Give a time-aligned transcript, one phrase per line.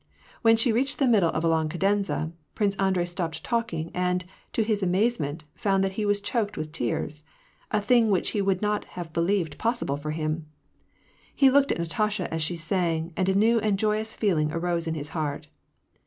[0.41, 4.63] When she reached the middle of a long cadenza, Prince Andrei stopped talking, and, to
[4.63, 7.21] his amazement, found that he was choked with tears;
[7.69, 10.47] a thing which he would not have believed possible for him.
[11.35, 14.95] He looked at Natasha as she sang, and a new and joyous feeling arose in
[14.95, 15.49] his heart.